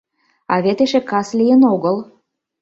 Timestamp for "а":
0.53-0.55